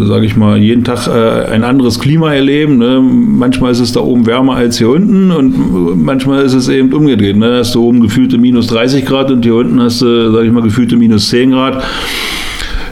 sage 0.07 0.25
ich 0.25 0.37
mal, 0.37 0.59
jeden 0.59 0.85
Tag 0.85 1.09
äh, 1.09 1.51
ein 1.53 1.65
anderes 1.65 1.99
Klima 1.99 2.33
erleben. 2.33 2.79
Ne? 2.79 3.01
Manchmal 3.01 3.73
ist 3.73 3.81
es 3.81 3.93
da 3.93 4.01
oben 4.01 4.27
wärmer 4.27 4.55
als 4.55 4.79
hier 4.79 4.91
unten 4.91 5.31
und 5.31 6.03
manchmal 6.03 6.45
ist 6.45 6.55
es 6.55 6.69
eben 6.69 6.93
umgedreht. 6.93 7.37
Ne? 7.37 7.57
Hast 7.59 7.75
du 7.75 7.83
oben 7.83 8.01
gefühlte 8.01 8.39
minus 8.39 8.69
30 8.69 9.05
Grad 9.05 9.31
und 9.31 9.45
hier 9.45 9.57
unten 9.57 9.81
hast 9.81 10.03
du, 10.03 10.33
sage 10.33 10.47
ich 10.47 10.53
mal, 10.53 10.63
gefühlte 10.63 10.97
minus 10.97 11.29
10 11.29 11.51
Grad. 11.51 11.83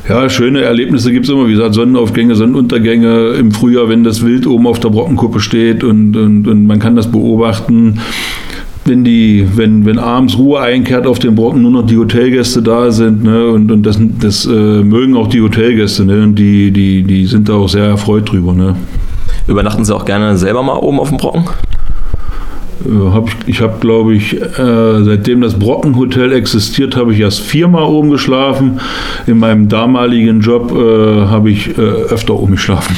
Ja, 0.08 0.28
schöne 0.28 0.60
Erlebnisse 0.60 1.12
gibt 1.12 1.24
es 1.24 1.32
immer, 1.32 1.48
wie 1.48 1.52
gesagt, 1.52 1.74
Sonnenaufgänge, 1.74 2.34
Sonnenuntergänge 2.34 3.30
im 3.38 3.52
Frühjahr, 3.52 3.88
wenn 3.88 4.04
das 4.04 4.22
Wild 4.22 4.46
oben 4.46 4.66
auf 4.66 4.78
der 4.78 4.90
Brockenkuppe 4.90 5.40
steht 5.40 5.82
und, 5.82 6.14
und, 6.14 6.46
und 6.46 6.66
man 6.66 6.78
kann 6.78 6.94
das 6.94 7.10
beobachten. 7.10 8.00
Wenn, 8.84 9.02
die, 9.02 9.46
wenn, 9.54 9.86
wenn 9.86 9.98
abends 9.98 10.36
Ruhe 10.36 10.60
einkehrt 10.60 11.06
auf 11.06 11.18
dem 11.18 11.34
Brocken, 11.34 11.62
nur 11.62 11.70
noch 11.70 11.86
die 11.86 11.96
Hotelgäste 11.96 12.60
da 12.60 12.90
sind, 12.90 13.24
ne, 13.24 13.46
und, 13.46 13.72
und 13.72 13.82
das, 13.84 13.98
das 14.20 14.44
äh, 14.44 14.50
mögen 14.50 15.16
auch 15.16 15.28
die 15.28 15.40
Hotelgäste, 15.40 16.04
ne, 16.04 16.22
und 16.22 16.34
die, 16.34 16.70
die, 16.70 17.02
die 17.02 17.24
sind 17.24 17.48
da 17.48 17.54
auch 17.54 17.68
sehr 17.70 17.86
erfreut 17.86 18.30
drüber. 18.30 18.52
Ne. 18.52 18.76
Übernachten 19.46 19.86
Sie 19.86 19.94
auch 19.94 20.04
gerne 20.04 20.36
selber 20.36 20.62
mal 20.62 20.76
oben 20.76 21.00
auf 21.00 21.08
dem 21.08 21.16
Brocken? 21.16 21.44
Äh, 22.84 23.12
hab 23.12 23.28
ich 23.46 23.60
habe, 23.60 23.78
glaube 23.80 24.14
ich, 24.14 24.40
äh, 24.40 25.04
seitdem 25.04 25.40
das 25.40 25.58
Brockenhotel 25.58 26.32
existiert, 26.32 26.96
habe 26.96 27.12
ich 27.12 27.20
erst 27.20 27.40
viermal 27.40 27.84
oben 27.84 28.10
geschlafen. 28.10 28.80
In 29.26 29.38
meinem 29.38 29.68
damaligen 29.68 30.40
Job 30.40 30.72
äh, 30.72 31.26
habe 31.26 31.50
ich 31.50 31.76
äh, 31.76 31.80
öfter 31.80 32.34
oben 32.34 32.52
geschlafen. 32.52 32.96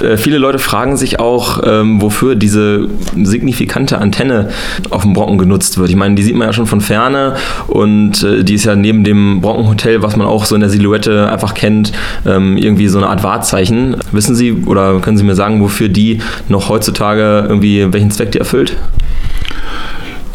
Äh, 0.00 0.16
viele 0.16 0.38
Leute 0.38 0.58
fragen 0.58 0.96
sich 0.96 1.20
auch, 1.20 1.60
ähm, 1.64 2.00
wofür 2.02 2.34
diese 2.34 2.88
signifikante 3.22 3.98
Antenne 3.98 4.50
auf 4.90 5.02
dem 5.02 5.12
Brocken 5.12 5.38
genutzt 5.38 5.78
wird. 5.78 5.90
Ich 5.90 5.96
meine, 5.96 6.14
die 6.14 6.22
sieht 6.22 6.36
man 6.36 6.48
ja 6.48 6.52
schon 6.52 6.66
von 6.66 6.80
ferne 6.80 7.36
und 7.68 8.22
äh, 8.22 8.44
die 8.44 8.54
ist 8.54 8.64
ja 8.64 8.76
neben 8.76 9.04
dem 9.04 9.40
Brockenhotel, 9.40 10.02
was 10.02 10.16
man 10.16 10.26
auch 10.26 10.44
so 10.44 10.54
in 10.54 10.60
der 10.60 10.70
Silhouette 10.70 11.30
einfach 11.30 11.54
kennt, 11.54 11.92
ähm, 12.26 12.56
irgendwie 12.56 12.88
so 12.88 12.98
eine 12.98 13.08
Art 13.08 13.22
Wahrzeichen. 13.22 13.96
Wissen 14.12 14.34
Sie 14.34 14.52
oder 14.66 15.00
können 15.00 15.16
Sie 15.16 15.24
mir 15.24 15.34
sagen, 15.34 15.60
wofür 15.60 15.88
die 15.88 16.20
noch 16.48 16.68
heutzutage 16.68 17.46
irgendwie, 17.48 17.92
welchen 17.92 18.10
Zweck 18.10 18.32
die 18.32 18.38
erfüllt? 18.38 18.76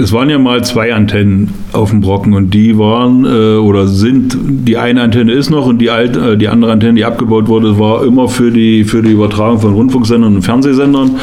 Es 0.01 0.11
waren 0.11 0.31
ja 0.31 0.39
mal 0.39 0.63
zwei 0.63 0.95
Antennen 0.95 1.53
auf 1.73 1.91
dem 1.91 2.01
Brocken 2.01 2.33
und 2.33 2.55
die 2.55 2.75
waren 2.79 3.23
äh, 3.23 3.57
oder 3.57 3.87
sind, 3.87 4.35
die 4.41 4.75
eine 4.75 5.03
Antenne 5.03 5.31
ist 5.31 5.51
noch 5.51 5.67
und 5.67 5.77
die, 5.77 5.91
alte, 5.91 6.31
äh, 6.31 6.37
die 6.37 6.47
andere 6.47 6.71
Antenne, 6.71 6.95
die 6.95 7.05
abgebaut 7.05 7.47
wurde, 7.47 7.77
war 7.77 8.03
immer 8.03 8.27
für 8.27 8.49
die, 8.49 8.83
für 8.83 9.03
die 9.03 9.11
Übertragung 9.11 9.59
von 9.59 9.73
Rundfunksendern 9.75 10.35
und 10.35 10.41
Fernsehsendern. 10.41 11.17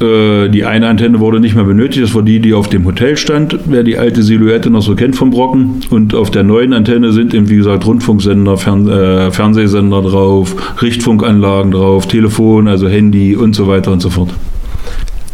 Äh, 0.00 0.48
die 0.48 0.64
eine 0.64 0.86
Antenne 0.86 1.18
wurde 1.18 1.40
nicht 1.40 1.56
mehr 1.56 1.64
benötigt, 1.64 2.04
das 2.04 2.14
war 2.14 2.22
die, 2.22 2.38
die 2.38 2.54
auf 2.54 2.68
dem 2.68 2.84
Hotel 2.84 3.16
stand, 3.16 3.58
wer 3.66 3.82
die 3.82 3.98
alte 3.98 4.22
Silhouette 4.22 4.70
noch 4.70 4.82
so 4.82 4.94
kennt 4.94 5.16
vom 5.16 5.30
Brocken. 5.30 5.80
Und 5.90 6.14
auf 6.14 6.30
der 6.30 6.44
neuen 6.44 6.74
Antenne 6.74 7.10
sind 7.10 7.34
eben, 7.34 7.48
wie 7.48 7.56
gesagt, 7.56 7.84
Rundfunksender, 7.84 8.58
Fern 8.58 8.86
äh, 8.86 9.32
Fernsehsender 9.32 10.02
drauf, 10.02 10.54
Richtfunkanlagen 10.80 11.72
drauf, 11.72 12.06
Telefon, 12.06 12.68
also 12.68 12.88
Handy 12.88 13.34
und 13.34 13.56
so 13.56 13.66
weiter 13.66 13.90
und 13.90 14.00
so 14.00 14.10
fort. 14.10 14.32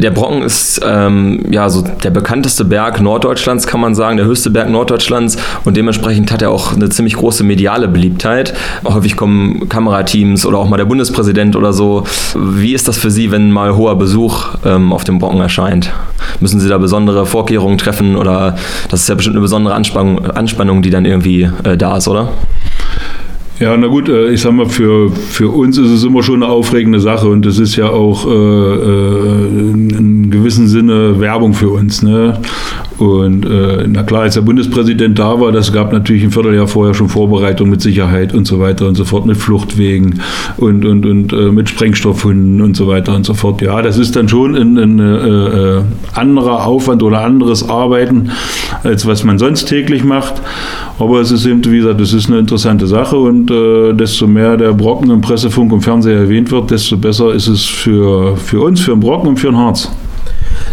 Der 0.00 0.10
Brocken 0.10 0.42
ist 0.42 0.80
ähm, 0.84 1.44
ja 1.50 1.68
so 1.68 1.82
der 1.82 2.10
bekannteste 2.10 2.64
Berg 2.64 3.00
Norddeutschlands, 3.00 3.66
kann 3.66 3.80
man 3.80 3.94
sagen, 3.94 4.16
der 4.16 4.26
höchste 4.26 4.50
Berg 4.50 4.68
Norddeutschlands 4.68 5.36
und 5.64 5.76
dementsprechend 5.76 6.32
hat 6.32 6.42
er 6.42 6.50
auch 6.50 6.74
eine 6.74 6.88
ziemlich 6.88 7.14
große 7.14 7.44
mediale 7.44 7.86
Beliebtheit. 7.86 8.54
Häufig 8.84 9.16
kommen 9.16 9.68
Kamerateams 9.68 10.46
oder 10.46 10.58
auch 10.58 10.68
mal 10.68 10.76
der 10.76 10.84
Bundespräsident 10.84 11.54
oder 11.54 11.72
so. 11.72 12.04
Wie 12.34 12.74
ist 12.74 12.88
das 12.88 12.98
für 12.98 13.10
Sie, 13.10 13.30
wenn 13.30 13.52
mal 13.52 13.76
hoher 13.76 13.96
Besuch 13.96 14.56
ähm, 14.64 14.92
auf 14.92 15.04
dem 15.04 15.18
Brocken 15.20 15.40
erscheint? 15.40 15.92
Müssen 16.40 16.58
Sie 16.58 16.68
da 16.68 16.78
besondere 16.78 17.24
Vorkehrungen 17.24 17.78
treffen 17.78 18.16
oder 18.16 18.56
das 18.90 19.02
ist 19.02 19.08
ja 19.08 19.14
bestimmt 19.14 19.36
eine 19.36 19.42
besondere 19.42 19.74
Anspannung, 19.74 20.26
Anspannung 20.30 20.82
die 20.82 20.90
dann 20.90 21.04
irgendwie 21.04 21.48
äh, 21.62 21.76
da 21.76 21.96
ist, 21.96 22.08
oder? 22.08 22.30
Ja, 23.60 23.76
na 23.76 23.86
gut, 23.86 24.08
äh, 24.08 24.30
ich 24.30 24.40
sag 24.40 24.52
mal, 24.52 24.66
für, 24.66 25.10
für 25.10 25.48
uns 25.48 25.78
ist 25.78 25.90
es 25.90 26.02
immer 26.02 26.24
schon 26.24 26.42
eine 26.42 26.50
aufregende 26.50 26.98
Sache 26.98 27.28
und 27.28 27.46
es 27.46 27.60
ist 27.60 27.76
ja 27.76 27.88
auch 27.88 28.26
äh, 28.26 28.30
äh, 28.30 29.70
in 29.72 30.28
gewissem 30.30 30.66
Sinne 30.66 31.20
Werbung 31.20 31.54
für 31.54 31.70
uns. 31.70 32.02
Ne? 32.02 32.40
Und 32.98 33.44
äh, 33.44 33.86
na 33.88 34.02
klar, 34.04 34.22
als 34.22 34.34
der 34.34 34.42
Bundespräsident 34.42 35.18
da 35.18 35.40
war, 35.40 35.50
das 35.50 35.72
gab 35.72 35.92
natürlich 35.92 36.22
ein 36.22 36.30
Vierteljahr 36.30 36.68
vorher 36.68 36.94
schon 36.94 37.08
Vorbereitung 37.08 37.68
mit 37.68 37.82
Sicherheit 37.82 38.32
und 38.32 38.46
so 38.46 38.60
weiter 38.60 38.86
und 38.86 38.94
so 38.94 39.04
fort, 39.04 39.26
mit 39.26 39.36
Fluchtwegen 39.36 40.20
und, 40.58 40.84
und, 40.84 41.04
und 41.04 41.32
äh, 41.32 41.50
mit 41.50 41.68
Sprengstoffhunden 41.68 42.60
und 42.60 42.76
so 42.76 42.86
weiter 42.86 43.14
und 43.14 43.26
so 43.26 43.34
fort. 43.34 43.62
Ja, 43.62 43.82
das 43.82 43.98
ist 43.98 44.14
dann 44.14 44.28
schon 44.28 44.54
ein, 44.54 44.78
ein 44.78 44.98
äh, 45.00 45.82
anderer 46.14 46.66
Aufwand 46.66 47.02
oder 47.02 47.22
anderes 47.22 47.68
Arbeiten, 47.68 48.30
als 48.84 49.06
was 49.06 49.24
man 49.24 49.38
sonst 49.38 49.64
täglich 49.64 50.04
macht. 50.04 50.34
Aber 50.98 51.20
es 51.20 51.32
ist 51.32 51.46
eben, 51.46 51.64
wie 51.64 51.78
gesagt, 51.78 52.00
das 52.00 52.12
ist 52.12 52.28
eine 52.28 52.38
interessante 52.38 52.86
Sache 52.86 53.16
und 53.16 53.50
äh, 53.50 53.92
desto 53.94 54.28
mehr 54.28 54.56
der 54.56 54.72
Brocken 54.72 55.10
im 55.10 55.20
Pressefunk 55.20 55.72
und 55.72 55.80
Fernseher 55.80 56.20
erwähnt 56.20 56.52
wird, 56.52 56.70
desto 56.70 56.96
besser 56.96 57.34
ist 57.34 57.48
es 57.48 57.64
für, 57.64 58.36
für 58.36 58.60
uns, 58.60 58.80
für 58.80 58.92
den 58.92 59.00
Brocken 59.00 59.30
und 59.30 59.36
für 59.38 59.48
den 59.48 59.56
Harz. 59.56 59.90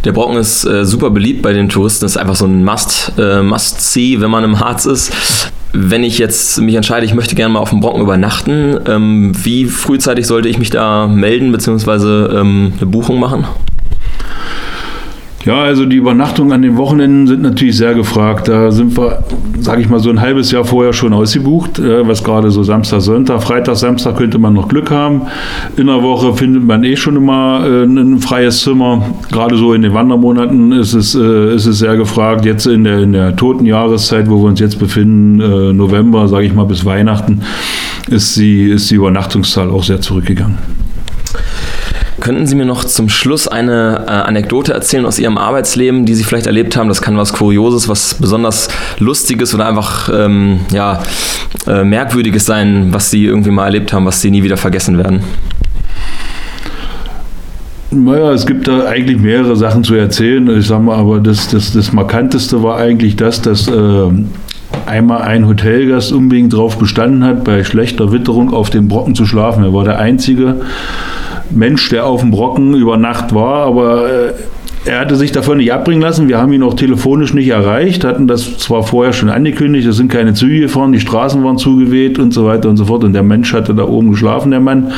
Der 0.05 0.11
Brocken 0.11 0.37
ist 0.37 0.65
äh, 0.65 0.85
super 0.85 1.09
beliebt 1.09 1.41
bei 1.41 1.53
den 1.53 1.69
Touristen, 1.69 2.05
ist 2.05 2.17
einfach 2.17 2.35
so 2.35 2.45
ein 2.45 2.63
Must, 2.63 3.13
äh, 3.17 3.41
Must-See, 3.41 4.21
wenn 4.21 4.31
man 4.31 4.43
im 4.43 4.59
Harz 4.59 4.85
ist. 4.85 5.11
Wenn 5.73 6.03
ich 6.03 6.17
jetzt 6.17 6.59
mich 6.59 6.75
entscheide, 6.75 7.05
ich 7.05 7.13
möchte 7.13 7.35
gerne 7.35 7.53
mal 7.53 7.59
auf 7.59 7.69
dem 7.69 7.79
Brocken 7.79 8.01
übernachten, 8.01 8.77
ähm, 8.87 9.31
wie 9.43 9.65
frühzeitig 9.65 10.27
sollte 10.27 10.49
ich 10.49 10.57
mich 10.57 10.69
da 10.69 11.07
melden 11.07 11.51
bzw. 11.51 12.39
Ähm, 12.39 12.73
eine 12.77 12.85
Buchung 12.87 13.19
machen? 13.19 13.45
Ja, 15.45 15.63
also 15.63 15.85
die 15.85 15.95
Übernachtungen 15.95 16.51
an 16.51 16.61
den 16.61 16.77
Wochenenden 16.77 17.25
sind 17.25 17.41
natürlich 17.41 17.75
sehr 17.75 17.95
gefragt. 17.95 18.47
Da 18.47 18.71
sind 18.71 18.95
wir, 18.95 19.23
sage 19.59 19.81
ich 19.81 19.89
mal, 19.89 19.99
so 19.99 20.11
ein 20.11 20.21
halbes 20.21 20.51
Jahr 20.51 20.65
vorher 20.65 20.93
schon 20.93 21.13
ausgebucht, 21.13 21.79
äh, 21.79 22.07
was 22.07 22.23
gerade 22.23 22.51
so 22.51 22.61
Samstag, 22.61 23.01
Sonntag, 23.01 23.41
Freitag, 23.41 23.75
Samstag 23.75 24.17
könnte 24.17 24.37
man 24.37 24.53
noch 24.53 24.67
Glück 24.67 24.91
haben. 24.91 25.23
In 25.77 25.87
der 25.87 26.03
Woche 26.03 26.35
findet 26.35 26.63
man 26.63 26.83
eh 26.83 26.95
schon 26.95 27.15
immer 27.15 27.65
äh, 27.65 27.83
ein 27.83 28.19
freies 28.19 28.61
Zimmer. 28.61 29.03
Gerade 29.31 29.57
so 29.57 29.73
in 29.73 29.81
den 29.81 29.95
Wandermonaten 29.95 30.73
ist 30.73 30.93
es, 30.93 31.15
äh, 31.15 31.55
ist 31.55 31.65
es 31.65 31.79
sehr 31.79 31.97
gefragt. 31.97 32.45
Jetzt 32.45 32.67
in 32.67 32.83
der, 32.83 32.99
in 32.99 33.13
der 33.13 33.35
toten 33.35 33.65
Jahreszeit, 33.65 34.29
wo 34.29 34.43
wir 34.43 34.49
uns 34.49 34.59
jetzt 34.59 34.77
befinden, 34.77 35.75
November, 35.75 36.27
sage 36.27 36.45
ich 36.45 36.53
mal, 36.53 36.65
bis 36.65 36.85
Weihnachten, 36.85 37.41
ist 38.09 38.37
die, 38.37 38.69
ist 38.69 38.91
die 38.91 38.95
Übernachtungszahl 38.95 39.69
auch 39.69 39.83
sehr 39.83 40.01
zurückgegangen. 40.01 40.80
Könnten 42.21 42.45
Sie 42.45 42.53
mir 42.53 42.65
noch 42.65 42.85
zum 42.85 43.09
Schluss 43.09 43.47
eine 43.47 44.05
äh, 44.07 44.11
Anekdote 44.11 44.73
erzählen 44.73 45.07
aus 45.07 45.17
Ihrem 45.17 45.39
Arbeitsleben, 45.39 46.05
die 46.05 46.13
Sie 46.13 46.23
vielleicht 46.23 46.45
erlebt 46.45 46.77
haben? 46.77 46.87
Das 46.87 47.01
kann 47.01 47.17
was 47.17 47.33
Kurioses, 47.33 47.89
was 47.89 48.13
besonders 48.13 48.67
Lustiges 48.99 49.55
oder 49.55 49.67
einfach 49.67 50.07
ähm, 50.13 50.59
ja, 50.71 51.01
äh, 51.65 51.83
Merkwürdiges 51.83 52.45
sein, 52.45 52.89
was 52.91 53.09
Sie 53.09 53.25
irgendwie 53.25 53.49
mal 53.49 53.65
erlebt 53.65 53.91
haben, 53.91 54.05
was 54.05 54.21
Sie 54.21 54.29
nie 54.29 54.43
wieder 54.43 54.55
vergessen 54.55 54.99
werden. 54.99 55.23
Naja, 57.89 58.31
es 58.33 58.45
gibt 58.45 58.67
da 58.67 58.85
eigentlich 58.85 59.17
mehrere 59.17 59.55
Sachen 59.55 59.83
zu 59.83 59.95
erzählen. 59.95 60.47
Ich 60.59 60.67
sag 60.67 60.83
mal, 60.83 60.97
aber 60.97 61.19
das, 61.19 61.47
das, 61.47 61.73
das 61.73 61.91
Markanteste 61.91 62.61
war 62.61 62.77
eigentlich 62.77 63.15
das, 63.15 63.41
dass 63.41 63.67
äh, 63.67 63.73
einmal 64.85 65.23
ein 65.23 65.47
Hotelgast 65.47 66.11
unbedingt 66.11 66.53
darauf 66.53 66.77
bestanden 66.77 67.23
hat, 67.23 67.43
bei 67.43 67.63
schlechter 67.63 68.11
Witterung 68.11 68.53
auf 68.53 68.69
dem 68.69 68.87
Brocken 68.87 69.15
zu 69.15 69.25
schlafen. 69.25 69.63
Er 69.63 69.73
war 69.73 69.85
der 69.85 69.97
Einzige, 69.97 70.61
Mensch, 71.51 71.89
der 71.89 72.05
auf 72.05 72.21
dem 72.21 72.31
Brocken 72.31 72.73
über 72.73 72.97
Nacht 72.97 73.33
war, 73.33 73.65
aber 73.65 74.09
äh, 74.09 74.33
er 74.85 74.99
hatte 74.99 75.15
sich 75.15 75.31
davon 75.31 75.57
nicht 75.57 75.71
abbringen 75.71 76.01
lassen. 76.01 76.27
Wir 76.27 76.39
haben 76.39 76.51
ihn 76.53 76.63
auch 76.63 76.73
telefonisch 76.73 77.33
nicht 77.33 77.49
erreicht, 77.49 78.03
hatten 78.03 78.27
das 78.27 78.57
zwar 78.57 78.83
vorher 78.83 79.13
schon 79.13 79.29
angekündigt, 79.29 79.87
es 79.87 79.97
sind 79.97 80.11
keine 80.11 80.33
Züge 80.33 80.61
gefahren, 80.61 80.91
die 80.91 80.99
Straßen 80.99 81.43
waren 81.43 81.57
zugeweht 81.57 82.17
und 82.17 82.33
so 82.33 82.45
weiter 82.45 82.69
und 82.69 82.77
so 82.77 82.85
fort. 82.85 83.03
Und 83.03 83.13
der 83.13 83.23
Mensch 83.23 83.53
hatte 83.53 83.75
da 83.75 83.83
oben 83.83 84.11
geschlafen, 84.11 84.49
der 84.51 84.59
Mann. 84.59 84.91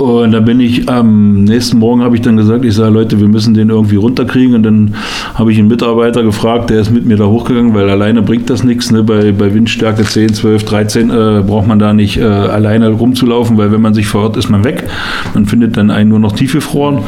Und 0.00 0.32
da 0.32 0.40
bin 0.40 0.60
ich 0.60 0.88
am 0.88 1.44
nächsten 1.44 1.78
Morgen 1.78 2.00
habe 2.02 2.16
ich 2.16 2.22
dann 2.22 2.38
gesagt, 2.38 2.64
ich 2.64 2.74
sage 2.74 2.90
Leute, 2.90 3.20
wir 3.20 3.28
müssen 3.28 3.52
den 3.52 3.68
irgendwie 3.68 3.96
runterkriegen. 3.96 4.54
Und 4.54 4.62
dann 4.62 4.94
habe 5.34 5.52
ich 5.52 5.58
einen 5.58 5.68
Mitarbeiter 5.68 6.22
gefragt, 6.22 6.70
der 6.70 6.80
ist 6.80 6.90
mit 6.90 7.04
mir 7.04 7.18
da 7.18 7.26
hochgegangen, 7.26 7.74
weil 7.74 7.90
alleine 7.90 8.22
bringt 8.22 8.48
das 8.48 8.64
nichts. 8.64 8.90
Ne? 8.90 9.02
Bei, 9.02 9.30
bei 9.32 9.52
Windstärke 9.52 10.02
10, 10.02 10.32
12, 10.32 10.64
13 10.64 11.10
äh, 11.10 11.42
braucht 11.46 11.66
man 11.66 11.78
da 11.78 11.92
nicht 11.92 12.16
äh, 12.16 12.24
alleine 12.24 12.88
rumzulaufen, 12.88 13.58
weil 13.58 13.72
wenn 13.72 13.82
man 13.82 13.92
sich 13.92 14.06
verirrt, 14.06 14.38
ist 14.38 14.48
man 14.48 14.64
weg. 14.64 14.84
Man 15.34 15.44
findet 15.44 15.76
dann 15.76 15.90
einen 15.90 16.08
nur 16.08 16.18
noch 16.18 16.32
tiefgefroren. 16.32 17.00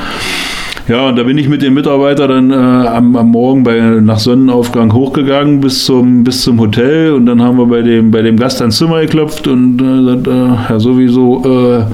Ja, 0.89 1.09
und 1.09 1.17
da 1.17 1.23
bin 1.23 1.39
ich 1.39 1.49
mit 1.49 1.63
dem 1.63 1.75
Mitarbeiter 1.75 2.27
dann 2.27 2.51
äh, 2.51 2.55
am, 2.55 3.15
am, 3.15 3.31
Morgen 3.31 3.63
bei, 3.63 3.79
nach 3.79 4.19
Sonnenaufgang 4.19 4.93
hochgegangen 4.93 5.61
bis 5.61 5.85
zum, 5.85 6.25
bis 6.25 6.43
zum 6.43 6.59
Hotel 6.59 7.13
und 7.13 7.27
dann 7.27 7.41
haben 7.41 7.57
wir 7.57 7.67
bei 7.67 7.83
dem, 7.83 8.11
bei 8.11 8.21
dem 8.21 8.37
Gast 8.37 8.61
ans 8.61 8.79
Zimmer 8.79 9.01
geklopft 9.01 9.47
und 9.47 9.81
äh, 9.81 10.29
äh, 10.29 10.49
ja 10.69 10.81
sowieso, 10.81 11.45
äh, 11.45 11.85